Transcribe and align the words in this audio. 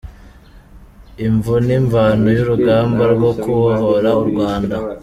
Imvo 1.25 1.53
n’imvano 1.65 2.27
y’urugamba 2.37 3.03
rwo 3.13 3.31
kubohora 3.41 4.09
u 4.21 4.23
Rwanda 4.29 4.75